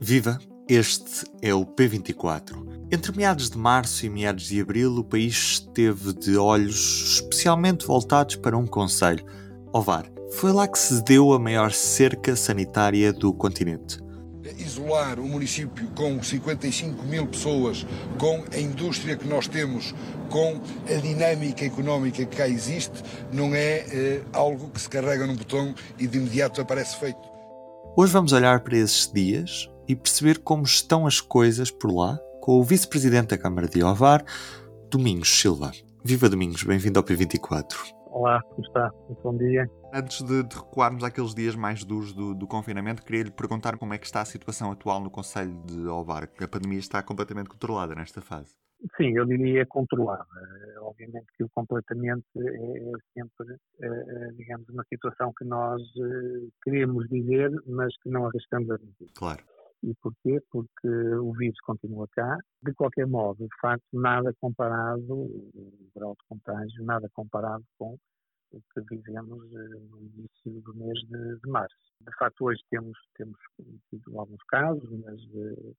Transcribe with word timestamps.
Viva! 0.00 0.38
Este 0.68 1.24
é 1.42 1.52
o 1.52 1.66
P24. 1.66 2.86
Entre 2.92 3.10
meados 3.16 3.50
de 3.50 3.58
março 3.58 4.06
e 4.06 4.08
meados 4.08 4.44
de 4.44 4.60
abril, 4.60 4.94
o 4.94 5.02
país 5.02 5.34
esteve 5.34 6.12
de 6.12 6.36
olhos 6.36 7.14
especialmente 7.14 7.84
voltados 7.84 8.36
para 8.36 8.56
um 8.56 8.64
conselho, 8.64 9.24
Ovar. 9.72 10.06
Foi 10.34 10.52
lá 10.52 10.68
que 10.68 10.78
se 10.78 11.02
deu 11.02 11.32
a 11.32 11.38
maior 11.38 11.72
cerca 11.72 12.36
sanitária 12.36 13.12
do 13.12 13.32
continente. 13.32 13.98
Isolar 14.56 15.18
o 15.18 15.26
município 15.26 15.88
com 15.96 16.22
55 16.22 17.02
mil 17.02 17.26
pessoas, 17.26 17.84
com 18.18 18.44
a 18.52 18.58
indústria 18.58 19.16
que 19.16 19.26
nós 19.26 19.48
temos, 19.48 19.92
com 20.30 20.60
a 20.88 21.00
dinâmica 21.00 21.64
económica 21.64 22.24
que 22.24 22.36
cá 22.36 22.48
existe, 22.48 23.02
não 23.32 23.52
é 23.52 23.84
eh, 23.90 24.22
algo 24.32 24.70
que 24.70 24.80
se 24.80 24.88
carrega 24.88 25.26
num 25.26 25.34
botão 25.34 25.74
e 25.98 26.06
de 26.06 26.18
imediato 26.18 26.60
aparece 26.60 26.96
feito. 27.00 27.18
Hoje 27.96 28.12
vamos 28.12 28.32
olhar 28.32 28.60
para 28.60 28.76
esses 28.76 29.10
dias, 29.12 29.68
e 29.88 29.96
perceber 29.96 30.38
como 30.40 30.64
estão 30.64 31.06
as 31.06 31.20
coisas 31.20 31.70
por 31.70 31.90
lá 31.90 32.18
com 32.42 32.60
o 32.60 32.62
vice-presidente 32.62 33.28
da 33.28 33.38
Câmara 33.38 33.66
de 33.66 33.82
Ovar, 33.82 34.22
Domingos 34.90 35.28
Silva. 35.28 35.70
Viva 36.04 36.28
Domingos, 36.28 36.62
bem-vindo 36.62 36.98
ao 36.98 37.04
P24. 37.04 37.74
Olá, 38.10 38.40
como 38.42 38.66
está? 38.66 38.90
Muito 39.06 39.22
bom 39.22 39.36
dia. 39.36 39.68
Antes 39.92 40.22
de, 40.22 40.42
de 40.42 40.56
recuarmos 40.56 41.04
àqueles 41.04 41.34
dias 41.34 41.54
mais 41.54 41.84
duros 41.84 42.12
do, 42.12 42.34
do 42.34 42.46
confinamento, 42.46 43.02
queria 43.02 43.24
lhe 43.24 43.30
perguntar 43.30 43.76
como 43.78 43.94
é 43.94 43.98
que 43.98 44.06
está 44.06 44.20
a 44.20 44.24
situação 44.24 44.70
atual 44.72 45.00
no 45.00 45.10
Conselho 45.10 45.54
de 45.66 45.86
Ovar. 45.86 46.28
A 46.40 46.48
pandemia 46.48 46.78
está 46.78 47.02
completamente 47.02 47.48
controlada 47.48 47.94
nesta 47.94 48.20
fase. 48.20 48.54
Sim, 48.96 49.16
eu 49.16 49.26
diria 49.26 49.66
controlada. 49.66 50.24
Obviamente 50.82 51.26
que 51.36 51.44
o 51.44 51.50
completamente 51.50 52.24
é, 52.36 52.78
é 52.78 52.92
sempre, 53.12 53.56
é, 53.82 53.86
é, 53.86 54.28
digamos, 54.36 54.68
uma 54.68 54.84
situação 54.88 55.32
que 55.36 55.44
nós 55.44 55.82
queremos 56.62 57.08
dizer, 57.08 57.50
mas 57.66 57.92
que 58.02 58.08
não 58.08 58.26
arriscamos 58.26 58.70
a 58.70 58.76
dizer. 58.76 59.10
Claro. 59.14 59.42
E 59.82 59.94
porquê? 60.02 60.40
Porque 60.50 60.88
o 60.88 61.32
vírus 61.34 61.58
continua 61.60 62.08
cá. 62.08 62.36
De 62.62 62.72
qualquer 62.74 63.06
modo, 63.06 63.44
de 63.44 63.60
facto, 63.60 63.84
nada 63.92 64.34
comparado, 64.40 65.14
o 65.14 65.90
grau 65.94 66.14
de 66.14 66.26
contágio, 66.28 66.84
nada 66.84 67.08
comparado 67.14 67.64
com 67.78 67.96
o 68.50 68.60
que 68.72 68.80
vivemos 68.90 69.44
eh, 69.52 69.78
no 69.90 70.00
início 70.00 70.60
do 70.62 70.74
mês 70.74 70.98
de, 71.00 71.40
de 71.40 71.50
março. 71.50 71.76
De 72.00 72.16
facto, 72.18 72.44
hoje 72.44 72.60
temos, 72.70 72.98
temos 73.16 73.38
tido 73.90 74.18
alguns 74.18 74.42
casos, 74.48 74.90
mas 75.04 75.20
eh, 75.20 75.74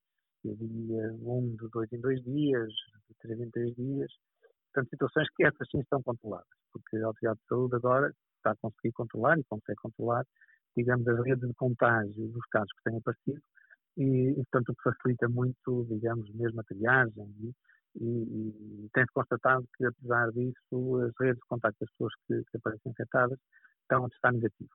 eu 0.46 0.56
diria 0.56 1.14
um 1.22 1.56
de 1.60 1.68
dois 1.70 1.92
em 1.92 2.00
dois 2.00 2.22
dias, 2.24 2.70
de 3.10 3.16
três 3.20 3.40
em 3.40 3.50
três 3.50 3.76
dias. 3.76 4.12
Portanto, 4.72 4.90
situações 4.92 5.28
que 5.36 5.46
essas 5.46 5.68
sim 5.70 5.80
estão 5.80 6.02
controladas, 6.04 6.48
porque 6.72 6.98
a 6.98 7.08
Autoridade 7.08 7.40
de 7.40 7.48
Saúde 7.48 7.76
agora 7.76 8.14
está 8.38 8.52
a 8.52 8.56
conseguir 8.58 8.94
controlar 8.94 9.38
e 9.40 9.44
consegue 9.46 9.80
controlar, 9.82 10.24
digamos, 10.78 11.08
as 11.08 11.20
redes 11.26 11.48
de 11.48 11.56
contágio 11.56 12.28
dos 12.28 12.46
casos 12.52 12.72
que 12.78 12.84
têm 12.84 12.98
aparecido 12.98 13.42
e, 14.00 14.32
e 14.32 14.36
portanto, 14.36 14.70
o 14.70 14.76
que 14.76 14.84
facilita 14.84 15.28
muito, 15.28 15.86
digamos, 15.90 16.34
mesmo 16.34 16.62
a 16.62 16.64
triagem 16.64 17.28
e, 17.42 17.54
e, 18.02 18.86
e 18.86 18.90
tem-se 18.94 19.12
constatado 19.14 19.68
que, 19.76 19.86
apesar 19.86 20.32
disso, 20.32 21.02
as 21.02 21.12
redes 21.20 21.40
de 21.42 21.48
contacto 21.50 21.78
das 21.82 21.92
pessoas 21.92 22.14
que, 22.26 22.44
que 22.50 22.58
aparecem 22.58 22.92
infectadas 22.92 23.38
estão 23.82 24.06
a 24.06 24.10
testar 24.10 24.32
negativo. 24.32 24.70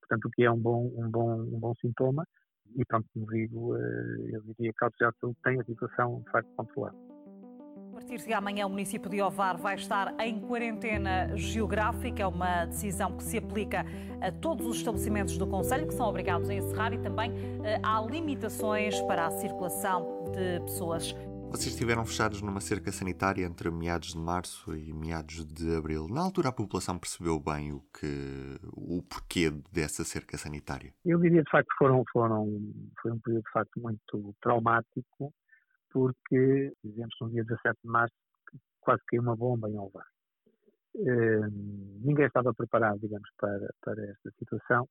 Portanto, 0.00 0.24
o 0.24 0.30
que 0.30 0.44
é 0.44 0.50
um 0.50 0.58
bom, 0.58 0.90
um 0.96 1.10
bom, 1.10 1.40
um 1.42 1.60
bom 1.60 1.74
sintoma 1.80 2.26
e, 2.74 2.84
pronto, 2.86 3.06
como 3.12 3.26
digo, 3.26 3.76
eh, 3.76 4.30
eu 4.32 4.42
diria 4.58 4.72
que 4.72 4.84
a 4.84 4.86
autoridade 4.86 5.36
tem 5.44 5.60
a 5.60 5.64
situação, 5.64 6.22
de 6.22 6.30
facto, 6.30 6.48
controlada 6.56 7.09
partir 8.00 8.26
de 8.26 8.32
amanhã, 8.32 8.66
o 8.66 8.70
município 8.70 9.10
de 9.10 9.20
Ovar 9.20 9.58
vai 9.58 9.74
estar 9.74 10.14
em 10.20 10.40
quarentena 10.40 11.36
geográfica. 11.36 12.22
É 12.22 12.26
uma 12.26 12.64
decisão 12.64 13.16
que 13.16 13.22
se 13.22 13.36
aplica 13.36 13.84
a 14.20 14.32
todos 14.32 14.66
os 14.66 14.78
estabelecimentos 14.78 15.36
do 15.36 15.46
Conselho, 15.46 15.86
que 15.86 15.94
são 15.94 16.08
obrigados 16.08 16.48
a 16.48 16.54
encerrar, 16.54 16.94
e 16.94 16.98
também 16.98 17.30
eh, 17.62 17.78
há 17.82 18.00
limitações 18.00 19.00
para 19.02 19.26
a 19.26 19.30
circulação 19.30 20.24
de 20.32 20.60
pessoas. 20.60 21.14
Vocês 21.50 21.74
estiveram 21.74 22.06
fechados 22.06 22.40
numa 22.40 22.60
cerca 22.60 22.90
sanitária 22.90 23.44
entre 23.44 23.70
meados 23.70 24.12
de 24.12 24.18
março 24.18 24.74
e 24.74 24.92
meados 24.92 25.44
de 25.44 25.76
abril. 25.76 26.06
Na 26.08 26.22
altura 26.22 26.48
a 26.48 26.52
população 26.52 26.96
percebeu 26.96 27.38
bem 27.38 27.72
o 27.72 27.80
que 27.92 28.58
o 28.72 29.02
porquê 29.02 29.50
dessa 29.72 30.04
cerca 30.04 30.38
sanitária? 30.38 30.94
Eu 31.04 31.18
diria 31.20 31.42
de 31.42 31.50
facto 31.50 31.68
que 31.68 31.76
foram, 31.76 32.04
foram, 32.12 32.46
foi 33.02 33.10
um 33.12 33.18
período 33.18 33.42
de 33.42 33.52
facto 33.52 33.80
muito 33.80 34.34
traumático 34.40 35.34
porque, 35.90 36.72
dizemos 36.82 37.14
no 37.20 37.30
dia 37.30 37.44
17 37.44 37.78
de 37.82 37.90
março, 37.90 38.14
quase 38.80 39.02
caiu 39.06 39.22
uma 39.22 39.36
bomba 39.36 39.68
em 39.68 39.76
Alvar. 39.76 40.06
Uh, 40.94 41.46
ninguém 42.02 42.26
estava 42.26 42.52
preparado, 42.52 42.98
digamos, 42.98 43.28
para, 43.38 43.72
para 43.80 44.04
esta 44.10 44.30
situação 44.38 44.88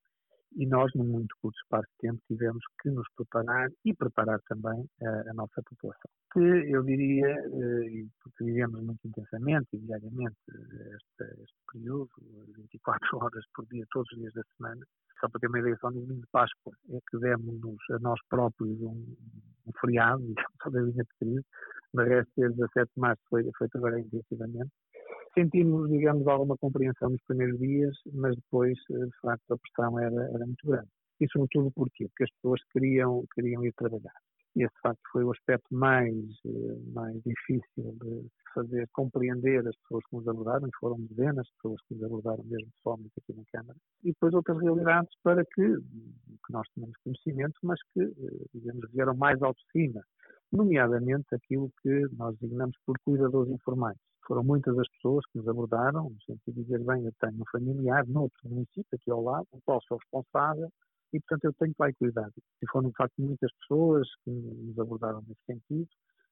e 0.56 0.66
nós, 0.66 0.90
num 0.94 1.04
muito 1.04 1.34
curto 1.40 1.56
espaço 1.62 1.86
de 1.92 2.08
tempo, 2.08 2.20
tivemos 2.26 2.62
que 2.82 2.90
nos 2.90 3.06
preparar 3.16 3.68
e 3.84 3.94
preparar 3.94 4.40
também 4.48 4.88
a, 5.02 5.30
a 5.30 5.34
nossa 5.34 5.62
população. 5.62 6.10
Que 6.32 6.40
eu 6.40 6.82
diria, 6.82 7.28
uh, 7.48 8.08
porque 8.22 8.44
vivemos 8.44 8.82
muito 8.82 9.00
intensamente 9.06 9.68
e 9.72 9.78
diariamente 9.78 10.36
este, 10.48 11.42
este 11.42 11.56
período, 11.72 12.10
24 12.56 12.98
horas 13.18 13.44
por 13.54 13.66
dia, 13.66 13.84
todos 13.92 14.10
os 14.12 14.18
dias 14.18 14.32
da 14.34 14.42
semana, 14.56 14.84
só 15.20 15.28
para 15.28 15.40
ter 15.40 15.48
uma 15.48 15.60
ideia, 15.60 15.76
só 15.80 15.90
no 15.90 16.00
domingo 16.00 16.22
de 16.22 16.28
Páscoa 16.32 16.72
é 16.90 16.98
que 17.10 17.18
demos 17.18 17.78
a 17.90 17.98
nós 18.00 18.18
próprios 18.28 18.80
um, 18.80 19.16
um 19.66 19.72
feriado, 19.80 20.22
só 20.62 20.70
da 20.70 20.80
linha 20.80 21.04
de 21.04 21.18
crise, 21.18 21.44
mas 21.92 22.08
resto, 22.08 22.32
desde 22.36 22.56
17 22.56 22.90
de 22.94 23.00
março 23.00 23.22
foi, 23.28 23.48
foi 23.56 23.68
trabalhar 23.68 24.00
intensivamente. 24.00 24.70
Sentimos, 25.34 25.88
digamos, 25.88 26.26
alguma 26.26 26.56
compreensão 26.56 27.10
nos 27.10 27.22
primeiros 27.22 27.58
dias, 27.58 27.96
mas 28.12 28.34
depois, 28.34 28.76
eh, 28.90 29.04
de 29.06 29.20
facto, 29.22 29.52
a 29.52 29.58
pressão 29.58 29.98
era, 29.98 30.24
era 30.34 30.46
muito 30.46 30.66
grande. 30.66 30.88
E 31.20 31.28
sobretudo 31.28 31.70
porquê? 31.72 32.08
Porque 32.08 32.24
as 32.24 32.30
pessoas 32.32 32.60
queriam, 32.72 33.24
queriam 33.34 33.64
ir 33.64 33.72
trabalhar. 33.74 34.12
E 34.56 34.64
esse, 34.64 34.74
de 34.74 34.80
facto, 34.80 35.00
foi 35.12 35.22
o 35.22 35.30
aspecto 35.30 35.72
mais, 35.72 36.16
eh, 36.44 36.78
mais 36.92 37.16
difícil 37.22 37.96
de 38.02 38.28
fazer 38.52 38.88
compreender 38.92 39.66
as 39.68 39.76
pessoas 39.82 40.04
que 40.10 40.16
nos 40.16 40.26
abordaram, 40.26 40.66
e 40.66 40.70
foram 40.80 41.00
dezenas 41.02 41.46
de 41.46 41.52
pessoas 41.54 41.80
que 41.86 41.94
nos 41.94 42.02
abordaram 42.04 42.42
mesmo 42.44 42.68
pessoalmente 42.76 43.12
aqui 43.22 43.32
na 43.32 43.44
Câmara, 43.52 43.78
e 44.02 44.08
depois 44.08 44.34
outras 44.34 44.58
realidades 44.60 45.10
para 45.22 45.44
que, 45.44 45.76
que 45.76 46.52
nós 46.52 46.66
tenhamos 46.74 46.96
conhecimento, 47.04 47.54
mas 47.62 47.78
que, 47.94 48.02
eh, 48.02 48.44
digamos, 48.52 48.90
vieram 48.90 49.14
mais 49.14 49.40
ao 49.42 49.52
de 49.52 49.62
cima, 49.70 50.02
nomeadamente 50.50 51.32
aquilo 51.32 51.70
que 51.80 52.06
nós 52.16 52.36
designamos 52.38 52.76
por 52.84 52.98
cuidadores 53.04 53.52
informais. 53.52 53.96
Foram 54.30 54.44
muitas 54.44 54.78
as 54.78 54.88
pessoas 54.90 55.26
que 55.26 55.38
nos 55.38 55.48
abordaram, 55.48 56.04
no 56.04 56.22
sentido 56.22 56.54
de 56.54 56.62
dizer, 56.62 56.78
bem, 56.84 57.04
eu 57.04 57.12
tenho 57.20 57.42
um 57.42 57.44
familiar 57.50 58.06
noutro 58.06 58.38
município, 58.48 58.86
aqui 58.94 59.10
ao 59.10 59.24
lado, 59.24 59.44
o 59.50 59.60
qual 59.62 59.82
sou 59.82 59.98
responsável, 59.98 60.70
e, 61.12 61.18
portanto, 61.18 61.46
eu 61.46 61.52
tenho 61.54 61.74
pai 61.74 61.92
cuidado. 61.94 62.32
E 62.62 62.70
foram, 62.70 62.90
de 62.90 62.96
facto, 62.96 63.14
muitas 63.18 63.50
pessoas 63.58 64.06
que 64.24 64.30
nos 64.30 64.78
abordaram 64.78 65.20
nesse 65.26 65.40
sentido. 65.44 65.88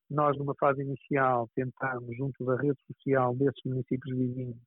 Nós, 0.08 0.38
numa 0.38 0.54
fase 0.60 0.80
inicial, 0.80 1.50
tentámos, 1.56 2.16
junto 2.16 2.44
da 2.44 2.54
rede 2.54 2.78
social 2.86 3.34
desses 3.34 3.60
municípios 3.64 4.16
vizinhos, 4.16 4.62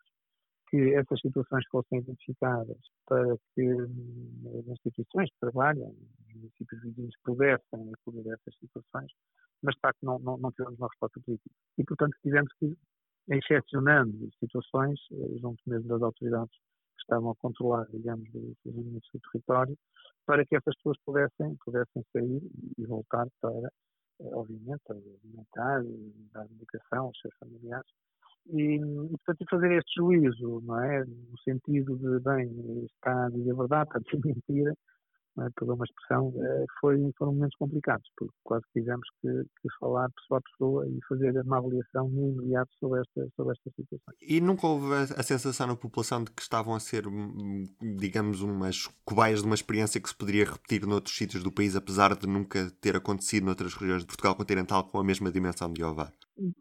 que 0.69 0.93
essas 0.95 1.21
situações 1.21 1.65
fossem 1.71 1.99
identificadas 1.99 2.79
para 3.05 3.37
que 3.55 3.63
hum, 3.63 4.59
as 4.59 4.67
instituições 4.67 5.29
que 5.29 5.39
trabalham, 5.39 5.87
os 5.87 6.35
municípios 6.35 6.81
vizinhos, 6.81 7.15
pudessem 7.23 7.93
acolher 7.93 8.33
essas 8.33 8.59
situações, 8.59 9.09
mas, 9.63 9.73
de 9.75 9.79
facto, 9.79 9.99
não, 10.03 10.19
não, 10.19 10.37
não 10.37 10.51
tivemos 10.51 10.77
uma 10.77 10.89
resposta 10.89 11.17
política. 11.21 11.55
E, 11.77 11.83
portanto, 11.85 12.17
tivemos 12.21 12.51
que, 12.59 12.75
excepcionando 13.29 14.29
situações, 14.39 14.99
eh, 15.11 15.37
junto 15.39 15.61
mesmo 15.67 15.87
das 15.87 16.01
autoridades 16.01 16.51
que 16.51 17.01
estavam 17.01 17.31
a 17.31 17.35
controlar, 17.35 17.85
digamos, 17.91 18.27
os 18.33 18.55
limites 18.65 19.09
do 19.13 19.19
território, 19.31 19.77
para 20.25 20.45
que 20.45 20.55
essas 20.55 20.75
pessoas 20.77 20.97
pudessem, 21.05 21.55
pudessem 21.65 22.03
sair 22.13 22.41
e 22.77 22.85
voltar 22.85 23.27
para, 23.41 23.67
eh, 24.21 24.33
obviamente, 24.33 24.81
alimentar, 24.89 25.83
dar 26.33 26.47
medicação 26.49 27.05
aos 27.05 27.19
seus 27.21 27.33
familiares. 27.37 27.89
E, 28.47 28.79
portanto, 28.79 29.45
fazer 29.49 29.71
este 29.73 29.95
juízo, 29.97 30.61
não 30.61 30.79
é? 30.83 31.05
No 31.05 31.37
sentido 31.43 31.95
de, 31.97 32.19
bem, 32.23 32.85
está 32.85 33.27
a 33.27 33.29
dizer 33.29 33.51
a 33.51 33.55
verdade, 33.55 33.89
está 33.89 33.99
a 33.99 34.01
dizer 34.01 34.19
mentira, 34.25 34.75
é? 35.39 35.47
toda 35.55 35.73
uma 35.73 35.85
expressão, 35.85 36.33
eh, 36.35 36.65
foi, 36.79 36.97
foram 37.17 37.33
momentos 37.33 37.57
complicados, 37.57 38.05
porque 38.17 38.33
quase 38.43 38.65
tivemos 38.73 39.07
que, 39.21 39.29
que, 39.61 39.69
falar 39.79 40.09
pessoa 40.09 40.39
a 40.39 40.41
pessoa 40.41 40.87
e 40.87 40.99
fazer 41.07 41.41
uma 41.41 41.57
avaliação 41.57 42.09
no 42.09 42.31
imediato 42.33 42.69
sobre 42.79 42.99
esta, 42.99 43.27
sobre 43.35 43.53
esta 43.53 43.69
situação. 43.75 44.13
E 44.21 44.41
nunca 44.41 44.67
houve 44.67 44.93
a 44.93 45.23
sensação 45.23 45.67
na 45.67 45.75
população 45.75 46.23
de 46.23 46.31
que 46.31 46.41
estavam 46.41 46.75
a 46.75 46.79
ser, 46.79 47.07
hum, 47.07 47.63
digamos, 47.97 48.41
umas 48.41 48.87
cobaias 49.05 49.39
de 49.39 49.45
uma 49.45 49.55
experiência 49.55 50.01
que 50.01 50.09
se 50.09 50.15
poderia 50.15 50.45
repetir 50.45 50.85
noutros 50.85 51.15
sítios 51.15 51.43
do 51.43 51.51
país, 51.51 51.75
apesar 51.75 52.15
de 52.15 52.27
nunca 52.27 52.69
ter 52.81 52.95
acontecido 52.95 53.45
noutras 53.45 53.73
regiões 53.73 54.01
de 54.01 54.07
Portugal 54.07 54.35
continental 54.35 54.83
com 54.83 54.99
a 54.99 55.03
mesma 55.03 55.31
dimensão 55.31 55.71
de 55.71 55.83
Ovar? 55.83 56.11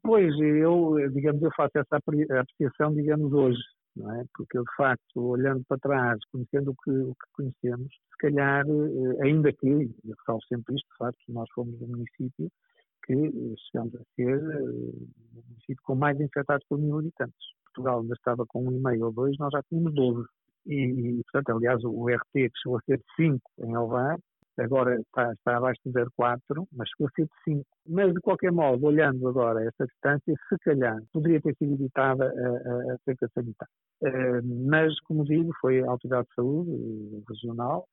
Pois, 0.03 0.33
eu, 0.39 0.97
digamos, 1.13 1.43
eu 1.43 1.51
faço 1.57 1.73
essa 1.77 1.97
apreciação, 1.97 2.95
digamos, 2.95 3.33
hoje 3.33 3.59
não 3.97 4.13
é? 4.15 4.25
Porque 4.35 4.59
eu, 4.59 4.63
de 4.63 4.77
facto, 4.77 5.21
olhando 5.21 5.65
para 5.69 5.79
trás, 5.79 6.19
conhecendo 6.33 6.73
o 6.73 6.75
que, 6.83 6.91
o 6.91 7.15
que 7.15 7.31
conhecemos, 7.33 7.93
se 7.93 8.17
calhar, 8.19 8.65
eh, 8.67 9.25
ainda 9.25 9.53
que, 9.53 9.67
eu 9.67 10.17
falo 10.27 10.41
sempre 10.49 10.75
isto, 10.75 10.89
de 10.91 10.97
facto, 10.99 11.19
nós 11.29 11.49
fomos 11.55 11.81
um 11.83 11.87
município 11.89 12.51
que 13.05 13.13
eh, 13.13 13.55
chegamos 13.71 13.95
a 13.95 14.03
ser 14.15 14.39
eh, 14.39 14.63
o 14.63 15.43
município 15.49 15.83
com 15.85 15.95
mais 15.95 16.21
infectados 16.21 16.67
por 16.69 16.79
mil 16.79 16.99
habitantes. 16.99 17.61
Portugal 17.67 18.01
ainda 18.01 18.15
estava 18.15 18.45
com 18.47 18.67
um 18.67 18.73
e 18.73 18.81
meio 18.81 19.07
ou 19.07 19.13
dois, 19.13 19.37
nós 19.39 19.51
já 19.53 19.63
tínhamos 19.65 19.95
12. 19.95 20.27
E, 20.67 20.75
e, 20.75 21.23
portanto, 21.25 21.57
aliás, 21.57 21.83
o 21.85 22.09
RT 22.09 22.33
que 22.33 22.51
chegou 22.63 22.79
a 22.79 22.83
ser 22.83 23.01
5 23.17 23.41
em 23.61 23.75
Alvar, 23.75 24.19
agora 24.61 25.01
está, 25.01 25.33
está 25.33 25.57
abaixo 25.57 25.81
de 25.85 25.93
0,4, 25.93 26.67
mas 26.73 26.89
chegou 26.91 27.09
a 27.09 27.11
ser 27.15 27.25
de 27.25 27.45
5. 27.45 27.65
Mas, 27.87 28.13
de 28.13 28.21
qualquer 28.21 28.53
modo, 28.53 28.87
olhando 28.87 29.29
agora 29.29 29.65
esta 29.65 29.87
distância, 29.87 30.35
se 30.49 30.59
calhar 30.59 30.99
poderia 31.13 31.41
ter 31.41 31.55
sido 31.57 31.75
evitada 31.75 32.25
a, 32.25 32.29
a, 32.29 32.95
a 32.95 32.99
seca 33.05 33.29
sanitária. 33.35 33.73
Uh, 34.03 34.69
mas, 34.69 34.99
como 35.01 35.25
digo, 35.25 35.51
foi 35.61 35.83
a 35.83 35.91
Autoridade 35.91 36.29
de 36.29 36.35
Saúde 36.35 36.71
uh, 36.71 37.23
Regional 37.29 37.87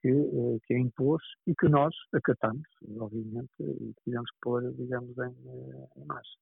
que, 0.00 0.12
uh, 0.12 0.58
que 0.66 0.74
a 0.74 0.78
impôs 0.78 1.22
e 1.46 1.54
que 1.54 1.68
nós 1.68 1.94
acatamos, 2.14 2.66
obviamente, 2.98 3.50
e 3.60 3.92
tivemos 4.04 4.30
que 4.30 4.38
pôr, 4.42 4.72
digamos, 4.74 5.16
em, 5.18 6.00
em 6.00 6.04
marcha. 6.06 6.36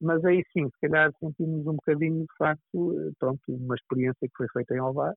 Mas 0.00 0.24
aí 0.24 0.44
sim, 0.52 0.64
se 0.66 0.88
calhar 0.88 1.12
sentimos 1.18 1.66
um 1.66 1.74
bocadinho, 1.76 2.20
de 2.20 2.36
facto, 2.36 3.12
pronto, 3.18 3.40
uma 3.48 3.74
experiência 3.74 4.28
que 4.28 4.36
foi 4.36 4.46
feita 4.52 4.74
em 4.74 4.78
Alvar, 4.78 5.14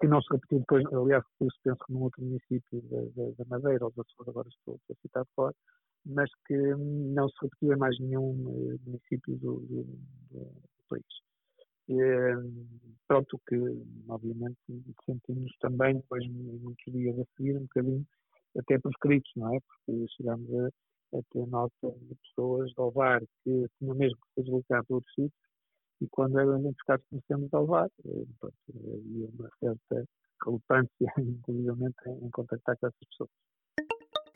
que 0.00 0.08
não 0.08 0.20
se 0.22 0.32
repetiu 0.32 0.60
depois, 0.60 0.84
aliás, 0.92 1.24
se 1.38 1.60
penso 1.62 1.84
num 1.88 2.02
outro 2.02 2.22
município 2.22 2.82
da, 2.82 3.44
Madeira 3.46 3.84
ou 3.84 3.92
da 3.92 4.02
Açores, 4.02 4.28
agora 4.28 4.48
estou, 4.48 4.80
a 4.90 4.94
citar 5.00 5.24
fora, 5.34 5.54
mas 6.04 6.30
que 6.46 6.56
não 6.56 7.28
se 7.28 7.36
repetiu 7.42 7.72
em 7.72 7.78
mais 7.78 7.98
nenhum 7.98 8.32
eh, 8.50 8.78
município 8.84 9.36
do, 9.38 9.60
do, 9.60 9.84
do 10.32 10.52
país. 10.88 11.04
E, 11.88 11.96
pronto, 13.06 13.40
que 13.48 13.56
obviamente 14.08 14.58
sentimos 15.04 15.52
também, 15.60 15.96
depois 15.96 16.26
muitos 16.28 16.92
dias 16.92 17.18
a 17.18 17.24
seguir, 17.36 17.56
um 17.56 17.62
bocadinho 17.62 18.06
até 18.58 18.78
proscritos, 18.78 19.30
não 19.36 19.54
é? 19.54 19.58
Porque 19.60 20.06
chegamos 20.16 20.48
a, 20.54 21.18
a 21.18 21.22
ter 21.30 21.46
nota 21.46 21.72
de 21.82 22.14
pessoas 22.16 22.70
de 22.70 22.80
Ovar 22.80 23.20
que 23.42 23.66
tinham 23.78 23.94
mesmo 23.96 24.16
que 24.16 24.34
se 24.34 24.42
deslocar 24.42 24.84
para 24.84 24.96
outros 24.96 25.14
sítios 25.14 25.44
e 26.04 26.08
quando 26.10 26.38
eram 26.38 26.60
identificados 26.60 27.04
como 27.08 27.22
sendo 27.26 27.48
de 27.48 27.56
Alvar, 27.56 27.88
eh, 28.04 28.24
havia 28.44 29.28
uma 29.38 29.50
certa 29.58 30.04
relutância, 30.44 30.88
inclusive, 31.18 31.94
em 32.22 32.30
contactar 32.30 32.76
com 32.78 32.86
essas 32.86 33.08
pessoas. 33.10 33.30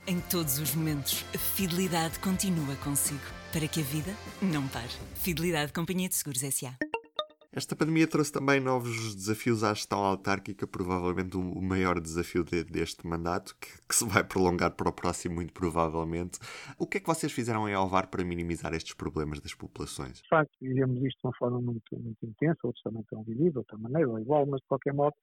Em 0.07 0.21
todos 0.31 0.59
os 0.59 0.75
momentos, 0.75 1.23
a 1.35 1.39
fidelidade 1.39 2.19
continua 2.21 2.75
consigo, 2.83 3.21
para 3.53 3.69
que 3.69 3.81
a 3.81 3.85
vida 3.85 4.13
não 4.41 4.67
pare. 4.69 4.89
Fidelidade 5.15 5.73
Companhia 5.73 6.09
de 6.09 6.15
Seguros 6.15 6.43
S.A. 6.43 6.98
Esta 7.51 7.75
pandemia 7.75 8.07
trouxe 8.07 8.31
também 8.31 8.61
novos 8.61 9.15
desafios 9.15 9.65
à 9.65 9.73
gestão 9.73 10.01
autárquica, 10.01 10.67
provavelmente 10.67 11.35
o 11.35 11.63
maior 11.63 11.99
desafio 11.99 12.45
de, 12.45 12.63
deste 12.63 13.07
mandato, 13.07 13.57
que, 13.59 13.69
que, 13.89 13.95
se 13.95 14.05
vai 14.05 14.23
prolongar 14.23 14.73
para 14.73 14.91
o 14.91 14.93
próximo, 14.93 15.37
muito 15.37 15.55
provavelmente. 15.55 16.39
O 16.79 16.87
que 16.87 16.99
é 16.99 17.01
que 17.01 17.07
vocês 17.07 17.33
fizeram 17.33 17.67
em 17.67 17.73
Alvar 17.73 18.09
para 18.09 18.23
minimizar 18.23 18.75
estes 18.75 18.93
problemas 18.93 19.41
das 19.41 19.55
populações? 19.55 20.21
De 20.21 20.29
facto, 20.29 20.53
vivemos 20.61 21.03
isto 21.03 21.21
de 21.21 21.27
uma 21.27 21.33
forma 21.39 21.59
muito, 21.59 21.99
muito 21.99 22.27
intensa, 22.27 22.59
outros 22.65 22.83
também 22.83 23.01
estão 23.01 23.23
vivido 23.23 23.53
de 23.53 23.59
outra 23.59 23.79
maneira, 23.79 24.11
ou 24.11 24.19
igual, 24.19 24.45
mas 24.45 24.61
de 24.61 24.67
qualquer 24.67 24.93
modo, 24.93 25.15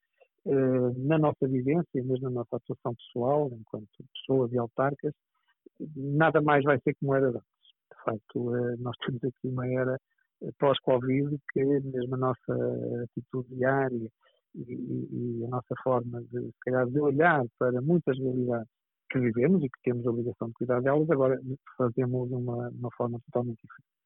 eh, 0.46 0.92
na 0.96 1.18
nossa 1.18 1.46
vivência, 1.46 2.02
mesmo 2.02 2.28
na 2.28 2.30
nossa 2.30 2.56
atuação 2.56 2.92
pessoal, 2.96 3.52
enquanto 3.52 3.88
pessoas 4.12 4.52
e 4.52 4.58
autarcas, 4.58 5.14
nada 5.94 6.40
mais 6.40 6.64
vai 6.64 6.80
ser 6.80 6.92
como 6.96 7.14
era 7.14 7.28
antes. 7.28 7.42
De 7.88 8.04
facto, 8.04 8.56
eh, 8.56 8.76
nós 8.80 8.96
temos 8.98 9.22
aqui 9.22 9.46
uma 9.46 9.64
era 9.68 9.96
pós-Covid, 10.58 11.36
que 11.52 11.64
mesmo 11.64 12.14
a 12.14 12.18
nossa 12.18 13.04
atitude 13.04 13.54
diária 13.54 14.10
e, 14.54 15.40
e, 15.40 15.44
a 15.44 15.48
nossa 15.48 15.74
forma 15.82 16.22
de, 16.22 16.46
se 16.46 16.60
calhar, 16.60 16.86
de 16.86 17.00
olhar 17.00 17.44
para 17.58 17.80
muitas 17.80 18.18
realidades 18.18 18.68
que 19.10 19.18
vivemos 19.18 19.62
e 19.62 19.68
que 19.68 19.82
temos 19.84 20.06
a 20.06 20.10
obrigação 20.10 20.48
de 20.48 20.54
cuidar 20.54 20.80
delas, 20.82 21.08
agora 21.10 21.40
fazemos 21.76 22.28
de 22.28 22.34
uma, 22.34 22.68
uma 22.70 22.90
forma 22.96 23.20
totalmente 23.26 23.60
diferente. 23.62 23.96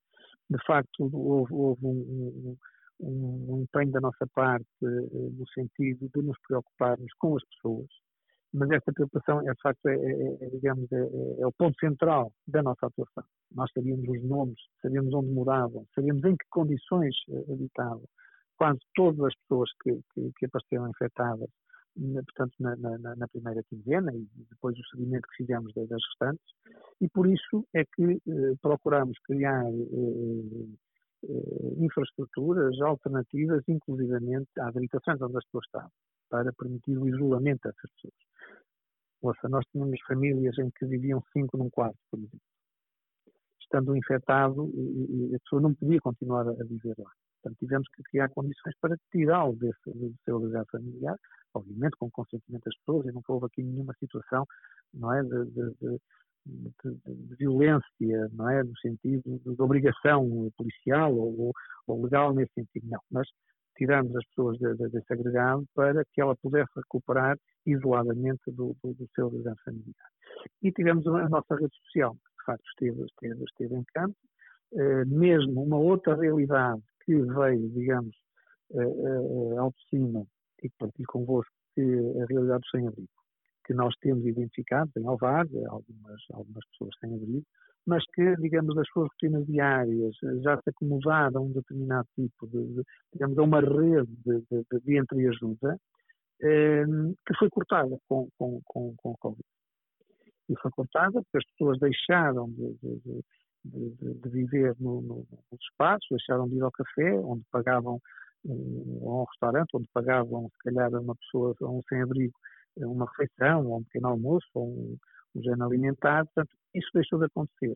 De 0.51 0.59
facto, 0.67 1.11
houve, 1.13 1.55
houve 1.55 1.87
um, 1.87 2.57
um, 3.01 3.55
um, 3.55 3.63
empenho 3.63 3.93
da 3.93 4.01
nossa 4.01 4.27
parte 4.35 4.67
eh, 4.83 4.87
no 5.13 5.49
sentido 5.55 6.11
de 6.15 6.23
nos 6.23 6.37
preocuparmos 6.47 7.13
com 7.19 7.37
as 7.37 7.45
pessoas, 7.45 7.89
mas 8.53 8.71
esta 8.71 8.93
preocupação, 8.93 9.41
é, 9.49 9.53
de 9.53 9.61
facto, 9.63 9.87
é, 9.87 9.95
é, 9.95 10.45
é 10.45 10.51
digamos, 10.51 10.91
é, 10.93 11.41
é, 11.41 11.47
o 11.47 11.53
ponto 11.53 11.79
central 11.79 12.33
da 12.49 12.63
nossa 12.63 12.87
atuação. 12.87 13.25
Nós 13.53 13.71
sabíamos 13.73 14.09
os 14.09 14.23
nomes, 14.25 14.59
sabíamos 14.83 15.15
onde 15.15 15.31
moravam, 15.31 15.87
sabíamos 15.95 16.25
em 16.25 16.37
que 16.37 16.47
condições 16.51 17.15
eh, 17.29 17.53
habitavam. 17.53 18.05
Quase 18.57 18.81
todas 18.95 19.21
as 19.25 19.35
pessoas 19.37 19.71
que, 19.83 20.01
que, 20.13 20.33
que 20.37 20.47
apareceram 20.47 20.89
infectadas, 20.89 21.49
portanto, 21.97 22.53
na, 22.61 22.77
na, 22.77 23.17
na, 23.17 23.29
primeira 23.29 23.63
quinzena 23.69 24.13
e 24.15 24.27
depois 24.51 24.79
o 24.79 24.89
seguimento 24.91 25.27
que 25.29 25.45
fizemos 25.45 25.73
das, 25.75 25.89
restantes, 25.91 26.45
e 27.01 27.09
por 27.09 27.27
isso 27.27 27.67
é 27.75 27.85
que 27.85 28.13
eh, 28.13 28.55
procuramos 28.61 29.19
criar 29.25 29.65
eh, 29.67 30.67
eh, 31.25 31.75
infraestruturas 31.79 32.81
alternativas, 32.81 33.63
inclusivamente 33.69 34.49
às 34.59 34.77
habitações 34.77 35.21
onde 35.21 35.37
as 35.37 35.45
pessoas 35.45 35.67
estavam, 35.67 35.91
para 36.29 36.53
permitir 36.53 36.97
o 36.97 37.09
isolamento 37.09 37.63
dessas 37.65 37.91
pessoas. 37.93 38.30
Ouça, 39.23 39.49
nós 39.49 39.65
tínhamos 39.71 40.01
famílias 40.07 40.57
em 40.59 40.71
que 40.71 40.87
viviam 40.87 41.23
cinco 41.33 41.57
num 41.57 41.71
quarto, 41.71 41.99
por 42.11 42.19
exemplo. 42.19 42.41
Estando 43.61 43.97
infectado, 43.97 44.71
e, 44.75 45.31
e 45.31 45.35
a 45.37 45.39
pessoa 45.41 45.63
não 45.63 45.75
podia 45.75 46.01
continuar 46.01 46.49
a 46.49 46.65
viver 46.65 46.95
lá. 46.99 47.11
Portanto, 47.43 47.59
tivemos 47.59 47.89
que 47.95 48.03
criar 48.05 48.29
condições 48.31 48.75
para 48.81 48.97
tirá-lo 49.11 49.57
desse, 49.57 49.79
do 49.87 50.15
seu 50.25 50.39
lugar 50.39 50.65
familiar, 50.71 51.17
obviamente 51.55 51.97
com 51.99 52.07
o 52.07 52.11
consentimento 52.11 52.65
das 52.65 52.77
pessoas, 52.79 53.07
e 53.07 53.13
nunca 53.13 53.33
houve 53.33 53.47
aqui 53.47 53.63
nenhuma 53.63 53.95
situação 53.99 54.47
não 54.93 55.15
é, 55.15 55.23
de, 55.23 55.45
de, 55.47 56.01
de, 56.47 56.95
de 57.07 57.37
violência, 57.37 58.29
não 58.33 58.49
é, 58.49 58.63
no 58.63 58.77
sentido 58.79 59.23
de, 59.45 59.63
obrigação 59.63 60.51
policial 60.57 61.15
ou, 61.15 61.53
ou, 61.87 62.03
legal 62.03 62.35
nesse 62.35 62.53
sentido, 62.55 62.87
não. 62.89 63.01
Mas 63.11 63.29
tiramos 63.81 64.15
as 64.15 64.27
pessoas 64.27 64.59
desse 64.59 65.11
agregado 65.11 65.65
para 65.75 66.05
que 66.13 66.21
ela 66.21 66.37
pudesse 66.37 66.71
recuperar 66.77 67.39
isoladamente 67.65 68.43
do, 68.49 68.77
do, 68.85 68.93
do 68.93 69.09
seu 69.15 69.29
lugar 69.29 69.57
familiar. 69.65 70.11
E 70.63 70.71
tivemos 70.71 71.07
a 71.07 71.29
nossa 71.31 71.55
rede 71.55 71.75
social, 71.87 72.13
que 72.13 72.37
de 72.41 72.45
facto 72.45 72.65
esteve, 72.67 73.07
esteve, 73.07 73.45
esteve 73.45 73.75
em 73.77 73.85
campo, 73.95 74.15
uh, 74.73 75.07
mesmo 75.07 75.63
uma 75.63 75.79
outra 75.79 76.15
realidade 76.15 76.83
que 77.07 77.15
veio, 77.15 77.71
digamos, 77.71 78.15
uh, 78.73 78.83
uh, 78.83 79.61
ao 79.61 79.71
de 79.71 79.89
cima 79.89 80.27
e 80.63 80.69
que 80.69 80.77
partilho 80.79 81.09
convosco, 81.09 81.55
que 81.75 81.81
é 81.81 82.23
a 82.23 82.27
realidade 82.27 82.61
do 82.61 82.71
sem-abrigo, 82.71 83.09
que 83.65 83.73
nós 83.73 83.95
temos 84.03 84.27
identificado 84.27 84.91
em 84.99 85.07
Alvar, 85.07 85.47
algumas, 85.69 86.21
algumas 86.35 86.67
pessoas 86.73 86.95
sem 87.01 87.15
abrigo, 87.15 87.47
mas 87.87 88.05
que, 88.15 88.37
digamos, 88.37 88.75
das 88.75 88.87
suas 88.89 89.09
rotinas 89.09 89.47
diárias 89.47 90.15
já 90.43 90.57
se 90.57 90.71
acomodaram 90.71 91.41
a 91.41 91.45
um 91.45 91.53
determinado 91.53 92.07
tipo 92.15 92.47
de, 92.47 92.75
de 92.75 92.83
digamos, 93.13 93.39
a 93.39 93.43
uma 93.43 93.61
rede 93.61 94.13
de, 94.25 94.41
de, 94.51 94.81
de 94.85 94.99
entreajuda, 94.99 95.79
Ehm, 96.43 97.15
que 97.27 97.35
foi 97.39 97.51
cortada 97.51 97.99
com, 98.09 98.29
com, 98.39 98.61
com, 98.65 98.95
com 98.97 99.11
o 99.11 99.19
Covid. 99.19 99.45
E 100.49 100.55
foi 100.61 100.71
cortada 100.71 101.13
porque 101.23 101.37
as 101.37 101.45
pessoas 101.53 101.79
deixaram 101.79 102.51
de, 102.51 102.75
de, 103.65 104.29
viver 104.31 104.75
no, 104.81 105.03
no, 105.03 105.27
nos 105.53 105.61
espaços, 105.71 106.07
deixaram 106.11 106.49
de 106.49 106.57
ir 106.57 106.63
ao 106.63 106.73
café, 106.73 107.13
onde 107.21 107.45
pagavam, 107.53 108.01
um, 108.45 109.01
a 109.03 109.21
um 109.21 109.25
restaurante, 109.25 109.77
onde 109.77 109.89
pagavam, 109.93 110.49
se 110.49 110.59
calhar, 110.65 110.95
a 110.95 111.01
uma 111.01 111.15
pessoa, 111.15 111.55
a 111.61 111.69
um 111.69 111.83
sem-abrigo, 111.89 112.35
uma 112.79 113.07
refeição, 113.07 113.67
ou 113.67 113.79
um 113.79 113.85
pequeno 113.85 114.09
almoço, 114.09 114.49
ou 114.55 114.67
um, 114.67 114.97
um 115.35 115.43
género 115.43 115.65
alimentar. 115.67 116.25
Portanto, 116.25 116.57
isso 116.75 116.89
deixou 116.95 117.19
de 117.19 117.27
acontecer. 117.27 117.75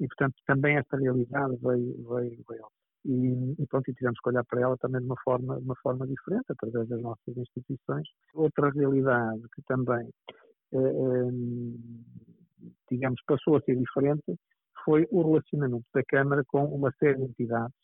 E, 0.00 0.06
portanto, 0.06 0.34
também 0.46 0.76
esta 0.76 0.96
realidade 0.96 1.56
veio, 1.60 2.08
veio, 2.08 2.44
veio 2.48 2.66
e, 3.04 3.54
e, 3.58 3.66
pronto, 3.66 3.90
e 3.90 3.94
tivemos 3.94 4.18
que 4.20 4.28
olhar 4.28 4.44
para 4.44 4.60
ela 4.60 4.76
também 4.78 5.00
de 5.00 5.06
uma 5.06 5.16
forma, 5.22 5.58
de 5.58 5.64
uma 5.64 5.76
forma 5.82 6.06
diferente, 6.06 6.44
através 6.50 6.88
das 6.88 7.00
nossas 7.00 7.36
instituições. 7.36 8.06
Outra 8.34 8.70
realidade 8.70 9.40
que 9.54 9.62
também, 9.62 10.08
eh, 10.72 10.78
eh, 10.78 11.30
digamos, 12.90 13.20
passou 13.26 13.56
a 13.56 13.60
ser 13.62 13.76
diferente 13.76 14.34
foi 14.84 15.06
o 15.10 15.22
relacionamento 15.22 15.86
da 15.94 16.02
Câmara 16.04 16.42
com 16.46 16.64
uma 16.64 16.92
série 16.98 17.18
de 17.18 17.24
entidades 17.24 17.74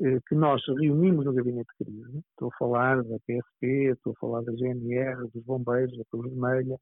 eh, 0.00 0.18
que 0.28 0.34
nós 0.34 0.60
reunimos 0.80 1.24
no 1.24 1.32
Gabinete 1.32 1.68
de 1.78 1.84
Crise. 1.84 2.18
Estou 2.30 2.48
a 2.48 2.56
falar 2.58 3.02
da 3.04 3.16
PSP, 3.26 3.92
estou 3.92 4.12
a 4.12 4.20
falar 4.20 4.42
da 4.42 4.52
GNR, 4.52 5.28
dos 5.32 5.44
Bombeiros, 5.44 5.96
da 5.96 6.04
Cruz 6.10 6.30
Vermelha, 6.30 6.76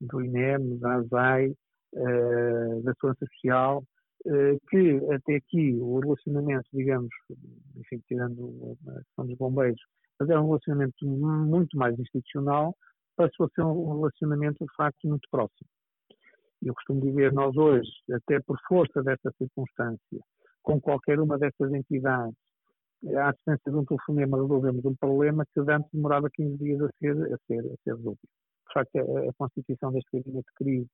do 0.00 0.20
INEM, 0.20 0.78
da 0.78 0.94
ASAI, 0.96 1.54
da 1.92 2.94
Segurança 2.94 3.26
Social, 3.26 3.84
eh, 4.24 4.56
que 4.70 5.00
até 5.12 5.36
aqui 5.36 5.76
o 5.80 5.98
relacionamento, 5.98 6.68
digamos, 6.72 7.10
enfim, 7.76 8.00
tirando 8.06 8.76
a 8.88 9.02
questão 9.02 9.26
dos 9.26 9.36
bombeiros, 9.36 9.80
mas 10.18 10.30
era 10.30 10.40
um 10.40 10.46
relacionamento 10.46 11.04
muito 11.04 11.76
mais 11.76 11.98
institucional, 11.98 12.76
passou 13.16 13.46
a 13.46 13.48
ser 13.50 13.62
um 13.62 13.96
relacionamento 13.96 14.64
de 14.64 14.74
facto 14.76 15.08
muito 15.08 15.28
próximo. 15.28 15.68
Eu 16.62 16.72
costumo 16.74 17.00
dizer, 17.00 17.32
nós 17.32 17.56
hoje, 17.56 17.90
até 18.12 18.38
por 18.40 18.56
força 18.68 19.02
desta 19.02 19.32
circunstância, 19.36 20.20
com 20.62 20.80
qualquer 20.80 21.18
uma 21.18 21.36
dessas 21.36 21.72
entidades, 21.72 22.36
à 23.16 23.32
distância 23.32 23.72
de 23.72 23.76
um 23.76 23.84
telefonema 23.84 24.40
resolvemos 24.40 24.84
um 24.84 24.94
problema 24.94 25.44
que 25.52 25.58
antes 25.60 25.90
demorava 25.92 26.30
15 26.30 26.56
dias 26.58 26.80
a 26.80 26.88
ser, 27.00 27.10
a 27.10 27.36
ser, 27.48 27.58
a 27.58 27.76
ser 27.82 27.96
resolvido. 27.96 28.28
De 28.68 28.72
facto, 28.72 28.96
a, 28.98 29.28
a 29.28 29.32
constituição 29.36 29.90
deste 29.90 30.16
gabinete 30.16 30.46
de 30.46 30.54
crise 30.54 30.88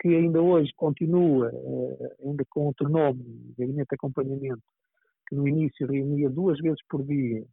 que 0.00 0.08
ainda 0.08 0.40
hoje 0.42 0.72
continua, 0.76 1.50
eh, 1.52 2.16
ainda 2.24 2.44
com 2.50 2.66
outro 2.66 2.88
nome, 2.88 3.24
Gabinete 3.58 3.88
de 3.88 3.94
Acompanhamento, 3.94 4.62
que 5.28 5.34
no 5.34 5.48
início 5.48 5.86
reunia 5.86 6.30
duas 6.30 6.58
vezes 6.60 6.80
por 6.88 7.04
dia, 7.04 7.44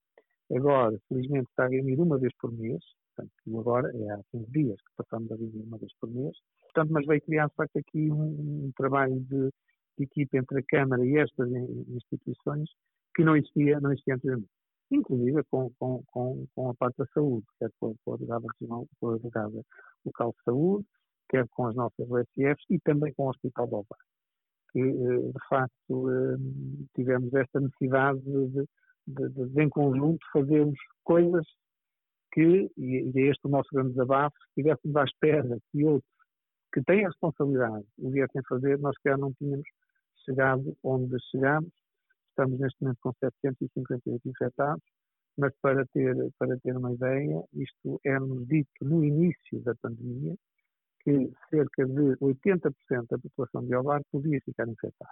agora, 0.55 0.97
felizmente, 1.07 1.49
está 1.49 1.65
a 1.65 1.69
reunir 1.69 1.99
uma 1.99 2.17
vez 2.17 2.33
por 2.39 2.51
mês, 2.51 2.81
portanto, 3.15 3.59
agora 3.59 3.91
é 3.95 4.11
há 4.11 4.19
15 4.31 4.51
dias 4.51 4.75
que 4.75 4.91
passamos 4.97 5.31
a 5.31 5.35
reunir 5.35 5.63
uma 5.63 5.77
vez 5.77 5.91
por 5.99 6.09
mês, 6.09 6.35
portanto, 6.65 6.91
mas 6.91 7.05
veio 7.05 7.21
criar, 7.21 7.47
de 7.47 7.55
facto, 7.55 7.77
aqui 7.77 8.11
um, 8.11 8.65
um 8.65 8.71
trabalho 8.75 9.19
de, 9.21 9.49
de, 9.97 10.03
equipa 10.03 10.37
entre 10.37 10.59
a 10.59 10.63
Câmara 10.67 11.05
e 11.05 11.17
estas 11.17 11.49
instituições 11.89 12.69
que 13.15 13.23
não 13.23 13.35
existia, 13.35 13.79
não 13.79 13.91
existia 13.91 14.15
anteriormente. 14.15 14.49
Inclusive 14.91 15.43
com, 15.49 15.71
com, 15.79 16.03
com, 16.07 16.45
com 16.53 16.69
a 16.69 16.75
parte 16.75 16.97
da 16.97 17.05
saúde, 17.13 17.45
quer 17.57 17.71
com, 17.79 17.95
com 18.03 18.17
com 18.99 19.09
a 19.09 19.17
delegada 19.17 19.63
local 20.05 20.35
de 20.37 20.43
saúde, 20.43 20.85
quer 21.29 21.47
com 21.49 21.67
as 21.67 21.75
nossas 21.75 22.07
USFs 22.09 22.65
e 22.69 22.79
também 22.79 23.13
com 23.13 23.25
o 23.25 23.29
Hospital 23.29 23.67
do 23.67 23.75
Alvar. 23.77 23.99
Que, 24.71 24.79
eh, 24.79 25.31
de 25.31 25.47
facto, 25.47 26.09
eh, 26.09 26.37
tivemos 26.95 27.33
esta 27.33 27.59
necessidade 27.59 28.19
de, 28.21 28.47
de, 29.07 29.29
de, 29.29 29.49
de, 29.49 29.61
em 29.61 29.69
conjunto, 29.69 30.25
fazermos 30.31 30.79
coisas 31.03 31.45
que, 32.31 32.71
e 32.77 33.11
é 33.15 33.21
este 33.29 33.45
o 33.45 33.49
nosso 33.49 33.69
grande 33.71 33.91
desabafo, 33.91 34.35
se 34.39 34.61
estivéssemos 34.61 34.95
à 34.95 35.03
espera 35.03 35.59
que 35.71 35.83
outros 35.85 36.13
que 36.73 36.81
têm 36.83 37.05
a 37.05 37.09
responsabilidade 37.09 37.85
o 37.99 38.09
viessem 38.09 38.41
fazer, 38.49 38.79
nós 38.79 38.95
já 39.05 39.15
não 39.15 39.31
tínhamos 39.33 39.67
chegado 40.25 40.75
onde 40.83 41.15
chegamos. 41.29 41.71
Estamos 42.29 42.59
neste 42.59 42.81
momento 42.81 42.97
com 43.01 43.13
758 43.13 44.27
infectados, 44.27 44.83
mas 45.37 45.53
para 45.61 45.85
ter, 45.93 46.15
para 46.39 46.57
ter 46.59 46.75
uma 46.75 46.91
ideia, 46.91 47.43
isto 47.53 48.01
é-nos 48.03 48.47
dito 48.47 48.71
no 48.81 49.05
início 49.05 49.61
da 49.61 49.75
pandemia, 49.75 50.35
que 51.03 51.31
cerca 51.49 51.85
de 51.85 52.15
80% 52.17 52.73
da 53.09 53.17
população 53.17 53.65
de 53.65 53.75
Ovar 53.75 54.01
podia 54.11 54.39
ficar 54.45 54.67
infectada. 54.67 55.11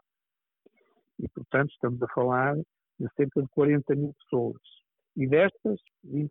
E, 1.20 1.28
portanto, 1.30 1.72
estamos 1.72 2.02
a 2.02 2.08
falar 2.08 2.56
de 2.56 3.08
cerca 3.16 3.42
de 3.42 3.48
40 3.50 3.96
mil 3.96 4.14
pessoas. 4.14 4.62
E 5.18 5.28
destas, 5.28 5.80
20% 6.06 6.30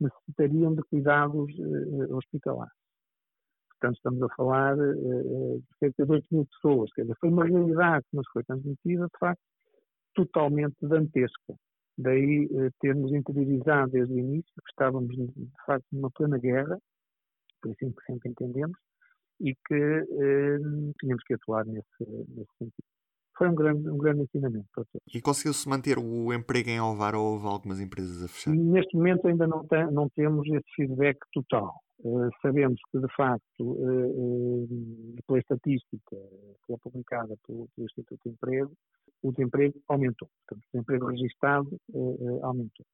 necessitariam 0.00 0.74
de 0.74 0.82
cuidados 0.84 1.50
uh, 1.58 2.16
hospitalares. 2.16 2.72
Portanto, 3.70 3.96
estamos 3.96 4.22
a 4.22 4.34
falar 4.34 4.76
uh, 4.78 5.58
de 5.58 5.78
cerca 5.78 6.06
de 6.06 6.12
8 6.12 6.26
mil 6.30 6.46
pessoas. 6.46 6.92
Quer 6.92 7.02
dizer, 7.02 7.16
foi 7.20 7.28
uma 7.30 7.44
realidade 7.44 8.04
que 8.10 8.16
nos 8.16 8.28
foi 8.32 8.44
transmitida, 8.44 9.04
de 9.06 9.18
facto, 9.18 9.42
totalmente 10.14 10.76
dantesca. 10.82 11.54
Daí 11.98 12.46
uh, 12.46 12.70
termos 12.80 13.12
interiorizado 13.12 13.90
desde 13.90 14.14
o 14.14 14.18
início 14.18 14.52
que 14.54 14.70
estávamos, 14.70 15.14
de 15.16 15.64
facto, 15.66 15.86
numa 15.92 16.10
plena 16.10 16.38
guerra, 16.38 16.78
por 17.62 17.72
assim 17.72 17.92
que 17.92 18.04
sempre 18.04 18.30
entendemos, 18.30 18.76
e 19.40 19.54
que 19.54 19.74
uh, 19.74 20.92
tínhamos 21.00 21.22
que 21.24 21.34
atuar 21.34 21.64
nesse, 21.64 22.04
nesse 22.28 22.52
sentido 22.58 22.92
foi 23.36 23.48
um 23.48 23.54
grande, 23.54 23.88
um 23.88 23.98
grande 23.98 24.22
ensinamento 24.22 24.66
para 24.74 24.84
todos. 24.84 25.14
E 25.14 25.20
conseguiu-se 25.20 25.68
manter 25.68 25.98
o 25.98 26.32
emprego 26.32 26.68
em 26.68 26.78
Alvar 26.78 27.14
ou 27.14 27.32
houve 27.32 27.46
algumas 27.46 27.80
empresas 27.80 28.22
a 28.22 28.28
fechar? 28.28 28.54
Neste 28.54 28.96
momento 28.96 29.26
ainda 29.26 29.46
não, 29.46 29.66
tem, 29.66 29.90
não 29.90 30.08
temos 30.10 30.46
esse 30.48 30.74
feedback 30.76 31.18
total. 31.32 31.74
Uh, 32.04 32.28
sabemos 32.40 32.80
que, 32.90 32.98
de 32.98 33.14
facto, 33.14 33.60
uh, 33.60 34.64
uh, 34.64 35.16
pela 35.26 35.38
estatística 35.38 36.16
que 36.66 36.72
é 36.72 36.76
publicada 36.78 37.36
pelo, 37.46 37.68
pelo, 37.74 37.86
Instituto 37.86 38.20
de 38.24 38.30
Emprego, 38.30 38.72
o 39.22 39.30
desemprego 39.32 39.80
aumentou. 39.88 40.28
Portanto, 40.46 40.64
o 40.64 40.72
desemprego 40.72 41.06
registado 41.06 41.80
aumentou. 42.42 42.84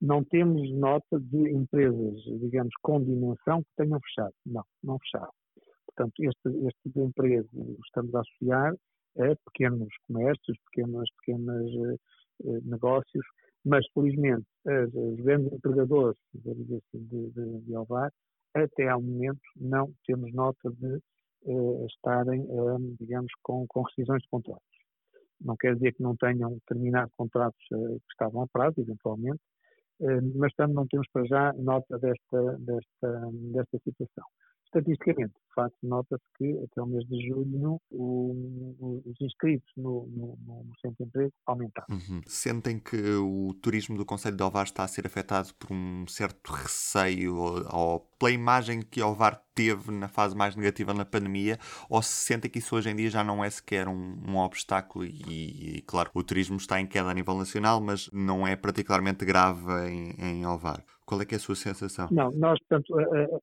Não 0.00 0.22
temos 0.24 0.70
nota 0.72 1.18
de 1.18 1.50
empresas, 1.50 2.22
digamos, 2.40 2.72
com 2.82 3.02
dimensão 3.02 3.62
que 3.62 3.70
tenham 3.76 4.00
fechado. 4.00 4.34
Não, 4.46 4.64
não 4.82 4.98
fecharam. 5.00 5.32
Portanto, 5.86 6.14
este, 6.20 6.66
este 6.66 6.80
desemprego 6.86 7.48
estamos 7.84 8.14
a 8.14 8.20
associar 8.20 8.74
a 9.18 9.36
pequenos 9.50 9.88
comércios, 10.06 10.56
pequenos, 10.66 11.10
pequenos 11.18 11.72
uh, 11.74 12.60
negócios, 12.62 13.26
mas 13.64 13.84
felizmente 13.92 14.46
as, 14.64 14.94
os 14.94 15.16
grandes 15.16 15.52
empregadores 15.52 16.18
assim, 16.36 16.80
de, 16.92 17.30
de, 17.30 17.60
de 17.62 17.74
Alvar, 17.74 18.12
até 18.54 18.88
ao 18.88 19.02
momento 19.02 19.40
não 19.56 19.92
temos 20.06 20.32
nota 20.32 20.70
de 20.70 21.00
uh, 21.46 21.86
estarem, 21.86 22.42
uh, 22.42 22.96
digamos, 23.00 23.32
com, 23.42 23.66
com 23.66 23.82
rescisões 23.82 24.22
de 24.22 24.28
contratos. 24.28 24.62
Não 25.40 25.56
quer 25.56 25.74
dizer 25.74 25.94
que 25.94 26.02
não 26.02 26.16
tenham 26.16 26.58
terminado 26.66 27.10
contratos 27.16 27.60
que 27.68 28.12
estavam 28.12 28.42
a 28.42 28.46
prazo, 28.48 28.80
eventualmente, 28.80 29.40
mas 30.36 30.52
também 30.54 30.74
não 30.74 30.86
temos 30.86 31.06
para 31.12 31.24
já 31.26 31.52
nota 31.54 31.98
desta, 31.98 32.56
desta, 32.58 33.30
desta 33.52 33.78
situação. 33.84 34.24
Estatisticamente, 34.64 35.34
facto, 35.58 35.76
nota-se 35.82 36.24
que 36.36 36.56
até 36.64 36.82
o 36.82 36.86
mês 36.86 37.04
de 37.08 37.28
julho 37.28 37.80
o, 37.90 39.02
os 39.04 39.20
inscritos 39.20 39.68
no, 39.76 40.06
no, 40.06 40.38
no, 40.46 40.72
centro 40.80 40.96
de 41.00 41.04
emprego 41.04 41.32
aumentaram. 41.46 41.86
Uhum. 41.90 42.20
Sentem 42.26 42.78
que 42.78 42.96
o 42.96 43.52
turismo 43.60 43.96
do 43.96 44.04
Conselho 44.04 44.36
de 44.36 44.42
Ovar 44.42 44.64
está 44.64 44.84
a 44.84 44.88
ser 44.88 45.06
afetado 45.06 45.52
por 45.54 45.72
um 45.72 46.06
certo 46.06 46.52
receio 46.52 47.36
ou, 47.36 47.66
ou 47.72 48.00
pela 48.18 48.30
imagem 48.30 48.82
que 48.82 49.02
Ovar 49.02 49.42
teve 49.54 49.90
na 49.90 50.06
fase 50.06 50.36
mais 50.36 50.54
negativa 50.54 50.94
na 50.94 51.04
pandemia 51.04 51.58
ou 51.88 52.00
se 52.00 52.12
sentem 52.12 52.48
que 52.48 52.60
isso 52.60 52.76
hoje 52.76 52.90
em 52.90 52.96
dia 52.96 53.10
já 53.10 53.24
não 53.24 53.42
é 53.42 53.50
sequer 53.50 53.88
um, 53.88 54.16
um 54.26 54.36
obstáculo 54.36 55.04
e, 55.04 55.78
e, 55.78 55.82
claro, 55.82 56.10
o 56.14 56.22
turismo 56.22 56.56
está 56.56 56.80
em 56.80 56.86
queda 56.86 57.10
a 57.10 57.14
nível 57.14 57.36
nacional, 57.36 57.80
mas 57.80 58.08
não 58.12 58.46
é 58.46 58.54
particularmente 58.54 59.24
grave 59.24 59.88
em, 59.88 60.14
em 60.18 60.46
Ovar? 60.46 60.84
Qual 61.08 61.22
é 61.22 61.24
que 61.24 61.34
é 61.34 61.38
a 61.38 61.40
sua 61.40 61.54
sensação? 61.54 62.06
Não, 62.10 62.30
nós, 62.32 62.58
portanto, 62.66 62.94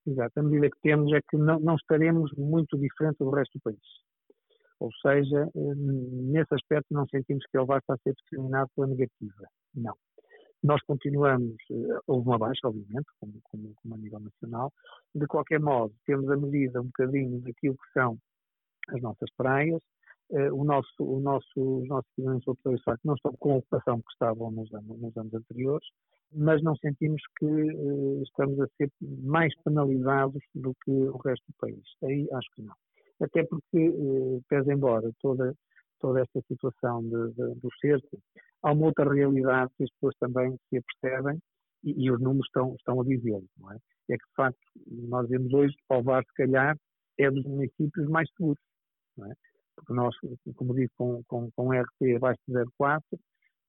exato, 0.06 0.40
a 0.40 0.44
medida 0.44 0.70
que 0.70 0.80
temos 0.84 1.12
é 1.12 1.20
que 1.28 1.36
não, 1.36 1.60
não 1.60 1.74
estaremos 1.74 2.32
muito 2.38 2.78
diferente 2.78 3.18
do 3.18 3.32
resto 3.32 3.58
do 3.58 3.62
país. 3.64 3.80
Ou 4.80 4.92
seja, 5.02 5.50
nesse 5.56 6.54
aspecto 6.54 6.94
não 6.94 7.08
sentimos 7.08 7.44
que 7.48 7.58
ele 7.58 7.66
vai 7.66 7.80
estar 7.80 7.96
a 7.96 7.98
ser 8.04 8.14
discriminado 8.14 8.70
pela 8.76 8.86
negativa. 8.86 9.48
Não. 9.74 9.96
Nós 10.62 10.80
continuamos, 10.84 11.56
eh, 11.72 12.00
houve 12.06 12.28
uma 12.28 12.38
baixa, 12.38 12.68
obviamente, 12.68 13.08
como, 13.20 13.34
como, 13.46 13.74
como, 13.82 13.96
a 13.96 13.98
nível 13.98 14.20
nacional. 14.20 14.72
De 15.16 15.26
qualquer 15.26 15.60
modo, 15.60 15.92
temos 16.06 16.30
a 16.30 16.38
medida 16.38 16.82
um 16.82 16.86
bocadinho 16.86 17.42
daquilo 17.42 17.76
que 17.76 17.92
são 17.94 18.16
as 18.90 19.02
nossas 19.02 19.30
praias. 19.36 19.82
Uh, 20.30 20.54
o 20.54 20.64
nosso, 20.64 20.88
o 21.00 21.20
nosso, 21.20 21.80
os 21.82 21.88
nossos 21.88 22.12
equipamentos 22.12 22.56
de 22.64 22.96
não 23.04 23.16
estão 23.16 23.34
com 23.40 23.54
a 23.54 23.58
ocupação 23.58 24.02
que 24.02 24.12
estavam 24.12 24.52
nos 24.52 24.72
anos, 24.74 25.00
nos 25.00 25.18
anos 25.18 25.34
anteriores 25.34 25.88
mas 26.32 26.62
não 26.62 26.76
sentimos 26.78 27.22
que 27.38 27.46
uh, 27.46 28.24
estamos 28.24 28.60
a 28.60 28.68
ser 28.78 28.90
mais 29.24 29.54
penalizados 29.64 30.42
do 30.54 30.74
que 30.84 30.92
o 30.92 31.18
resto 31.18 31.44
do 31.48 31.56
país. 31.60 31.84
Aí 32.04 32.28
acho 32.34 32.50
que 32.56 32.62
não. 32.62 32.74
Até 33.22 33.44
porque, 33.46 33.90
uh, 33.90 34.42
pese 34.50 34.72
embora 34.72 35.10
toda, 35.22 35.54
toda 36.00 36.22
esta 36.22 36.42
situação 36.48 37.04
de, 37.04 37.34
de, 37.34 37.56
do 37.56 37.70
cerco, 37.80 38.20
há 38.64 38.72
uma 38.72 38.88
outra 38.88 39.12
realidade 39.12 39.72
que 39.78 39.84
as 39.84 39.92
pessoas 39.92 40.16
também 40.20 40.58
se 40.70 40.78
apercebem 40.78 41.40
e, 41.84 42.06
e 42.06 42.12
os 42.12 42.20
números 42.20 42.48
estão, 42.48 42.76
estão 42.76 43.02
a 43.02 43.04
dizê-lo, 43.04 43.46
não 43.58 43.72
é? 43.72 43.78
É 44.10 44.18
que, 44.18 44.26
de 44.28 44.36
facto, 44.36 44.60
nós 44.88 45.28
vemos 45.28 45.52
hoje, 45.54 45.76
Alvar, 45.90 46.24
se 46.26 46.34
calhar, 46.34 46.78
é 47.18 47.32
dos 47.32 47.44
municípios 47.46 48.08
mais 48.08 48.30
seguros, 48.32 48.60
não 49.18 49.32
é? 49.32 49.34
Porque 49.76 49.94
nós, 49.94 50.16
como 50.56 50.74
digo, 50.74 50.92
com, 50.96 51.24
com, 51.28 51.50
com 51.52 51.72
RT 51.72 52.16
abaixo 52.18 52.40
de 52.48 52.54
0,4, 52.54 53.02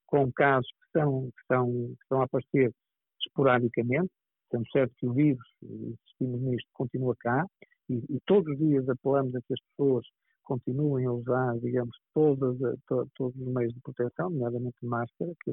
com 0.07 0.31
casos 0.31 0.67
que 0.67 0.85
estão, 0.87 1.29
que 1.31 1.41
estão, 1.41 1.71
que 1.71 2.03
estão 2.03 2.21
a 2.21 2.23
aparecer 2.23 2.73
esporadicamente. 3.21 4.09
Estamos 4.45 4.69
certo 4.71 4.93
que 4.97 5.05
o 5.05 5.13
vírus, 5.13 5.45
insistimos 5.61 6.41
nisto, 6.41 6.69
continua 6.73 7.15
cá 7.19 7.45
e, 7.89 7.95
e, 8.09 8.19
todos 8.25 8.51
os 8.53 8.57
dias 8.57 8.87
apelamos 8.89 9.35
a 9.35 9.41
que 9.41 9.53
as 9.53 9.59
pessoas 9.69 10.05
continuem 10.43 11.05
a 11.05 11.11
usar, 11.11 11.57
digamos, 11.59 11.95
todos 12.13 12.57
os 13.19 13.35
meios 13.35 13.73
de 13.73 13.81
proteção, 13.81 14.29
nomeadamente 14.29 14.77
máscara, 14.81 15.33
que 15.43 15.51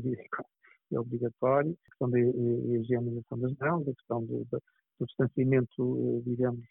é 0.93 1.01
obrigatório, 1.01 1.73
a 1.73 1.91
questão 1.91 2.11
da 2.11 2.21
higienização 2.21 3.39
das 3.39 3.53
mãos, 3.57 3.89
a 3.89 3.95
questão 3.95 4.25
do, 4.25 4.45
do, 4.45 4.63
distanciamento, 5.07 6.23
digamos, 6.25 6.65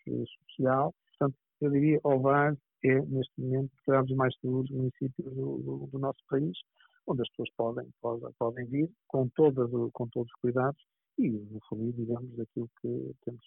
social. 0.48 0.94
Portanto, 1.10 1.38
eu 1.60 1.72
diria, 1.72 2.00
Ovar 2.04 2.56
é, 2.84 3.02
neste 3.02 3.34
momento, 3.38 3.72
será 3.84 4.02
dos 4.02 4.16
mais 4.16 4.34
seguros 4.40 4.70
municípios 4.72 5.34
do, 5.34 5.58
do, 5.58 5.90
do 5.92 6.00
nosso 6.00 6.20
país 6.30 6.58
onde 7.08 7.22
as 7.22 7.30
pessoas 7.30 7.50
podem, 7.58 7.88
podem, 8.02 8.30
podem 8.38 8.66
vir 8.66 8.90
com, 9.08 9.28
todas, 9.30 9.70
com 9.92 10.08
todos 10.08 10.32
os 10.32 10.42
cuidados 10.42 10.82
e 11.18 11.30
usufruir, 11.30 11.94
digamos, 11.94 12.36
daquilo 12.36 12.70
que 12.82 13.12
temos, 13.26 13.42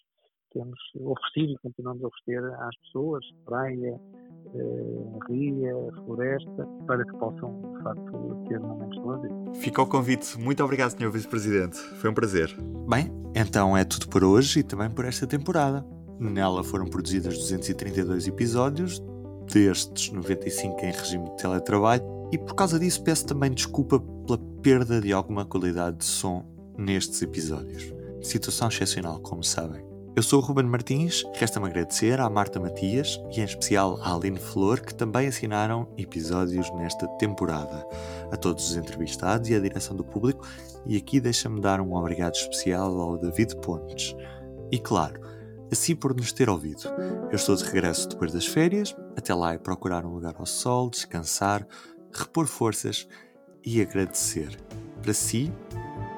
temos 0.51 0.79
oferecido 0.95 1.53
e 1.53 1.57
continuamos 1.57 2.03
a 2.03 2.07
oferecer 2.07 2.43
às 2.59 2.77
pessoas, 2.77 3.25
praia, 3.45 3.99
eh, 4.55 5.19
ria, 5.29 5.73
floresta, 6.05 6.65
para 6.85 7.03
que 7.03 7.17
possam, 7.17 7.73
de 7.75 7.83
facto, 7.83 8.45
ter 8.47 8.59
momentos 8.59 8.97
de 8.97 9.05
lazer. 9.05 9.31
Fica 9.55 9.81
o 9.81 9.87
convite. 9.87 10.39
Muito 10.39 10.63
obrigado, 10.63 10.91
Sr. 10.91 11.11
Vice-Presidente. 11.11 11.77
Foi 11.77 12.09
um 12.09 12.13
prazer. 12.13 12.55
Bem, 12.87 13.11
então 13.35 13.75
é 13.75 13.83
tudo 13.83 14.07
por 14.07 14.23
hoje 14.23 14.59
e 14.59 14.63
também 14.63 14.89
por 14.89 15.05
esta 15.05 15.27
temporada. 15.27 15.85
Nela 16.19 16.63
foram 16.63 16.85
produzidos 16.85 17.37
232 17.37 18.27
episódios, 18.27 18.99
destes 19.47 20.11
95 20.11 20.85
em 20.85 20.91
regime 20.91 21.29
de 21.29 21.37
teletrabalho 21.37 22.03
e 22.31 22.37
por 22.37 22.55
causa 22.55 22.79
disso 22.79 23.03
peço 23.03 23.25
também 23.25 23.51
desculpa 23.51 23.99
pela 23.99 24.37
perda 24.61 24.99
de 24.99 25.13
alguma 25.13 25.45
qualidade 25.45 25.97
de 25.97 26.05
som 26.05 26.45
nestes 26.77 27.21
episódios. 27.21 27.93
Situação 28.21 28.67
excepcional, 28.67 29.19
como 29.19 29.43
sabem. 29.43 29.87
Eu 30.17 30.23
sou 30.23 30.41
o 30.41 30.43
Ruben 30.43 30.65
Martins, 30.65 31.23
resta-me 31.35 31.67
agradecer 31.67 32.19
à 32.19 32.27
Marta 32.27 32.59
Matias 32.59 33.21
e 33.31 33.39
em 33.39 33.43
especial 33.43 33.99
à 34.01 34.15
Aline 34.15 34.39
Flor, 34.39 34.81
que 34.81 34.93
também 34.93 35.27
assinaram 35.27 35.87
episódios 35.95 36.73
nesta 36.73 37.07
temporada. 37.19 37.85
A 38.31 38.35
todos 38.35 38.71
os 38.71 38.75
entrevistados 38.75 39.47
e 39.47 39.53
à 39.53 39.59
direção 39.59 39.95
do 39.95 40.03
público, 40.03 40.43
e 40.87 40.97
aqui 40.97 41.19
deixa-me 41.19 41.61
dar 41.61 41.79
um 41.79 41.93
obrigado 41.93 42.33
especial 42.33 42.99
ao 42.99 43.17
David 43.19 43.55
Pontes. 43.57 44.15
E 44.71 44.79
claro, 44.79 45.21
assim 45.71 45.95
por 45.95 46.15
nos 46.15 46.31
ter 46.31 46.49
ouvido. 46.49 46.83
Eu 47.29 47.35
estou 47.35 47.55
de 47.55 47.63
regresso 47.63 48.09
depois 48.09 48.31
das 48.31 48.45
férias, 48.45 48.95
até 49.15 49.33
lá 49.33 49.53
é 49.53 49.57
procurar 49.57 50.05
um 50.05 50.13
lugar 50.13 50.35
ao 50.37 50.45
sol, 50.45 50.89
descansar, 50.89 51.67
repor 52.13 52.47
forças 52.47 53.07
e 53.65 53.81
agradecer. 53.81 54.57
Para 55.01 55.13
si, 55.13 55.51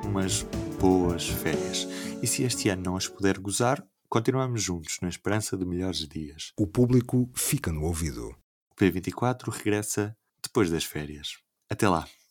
umas 0.05 0.43
boas 0.79 1.27
férias. 1.27 1.87
E 2.21 2.27
se 2.27 2.43
este 2.43 2.69
ano 2.69 2.83
não 2.83 2.95
as 2.95 3.07
puder 3.07 3.39
gozar, 3.39 3.83
continuamos 4.07 4.61
juntos 4.61 4.97
na 5.01 5.09
esperança 5.09 5.57
de 5.57 5.65
melhores 5.65 6.07
dias. 6.07 6.51
O 6.57 6.67
público 6.67 7.29
fica 7.33 7.71
no 7.71 7.83
ouvido. 7.83 8.35
O 8.71 8.75
P24 8.75 9.49
regressa 9.49 10.15
depois 10.41 10.69
das 10.69 10.83
férias. 10.83 11.37
Até 11.69 11.87
lá! 11.87 12.07